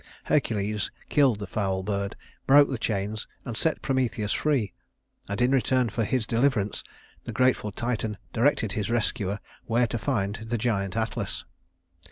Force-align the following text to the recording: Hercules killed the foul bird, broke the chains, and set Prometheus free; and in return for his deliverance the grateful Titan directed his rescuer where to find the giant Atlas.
Hercules 0.23 0.89
killed 1.09 1.37
the 1.37 1.45
foul 1.45 1.83
bird, 1.83 2.15
broke 2.47 2.71
the 2.71 2.79
chains, 2.79 3.27
and 3.45 3.55
set 3.55 3.83
Prometheus 3.83 4.33
free; 4.33 4.73
and 5.29 5.39
in 5.39 5.51
return 5.51 5.89
for 5.89 6.03
his 6.05 6.25
deliverance 6.25 6.83
the 7.25 7.31
grateful 7.31 7.71
Titan 7.71 8.17
directed 8.33 8.71
his 8.71 8.89
rescuer 8.89 9.39
where 9.65 9.85
to 9.85 9.99
find 9.99 10.37
the 10.37 10.57
giant 10.57 10.97
Atlas. 10.97 11.45